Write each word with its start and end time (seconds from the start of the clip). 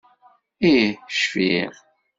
Ih, 0.71 0.89
cfiɣ. 1.17 1.71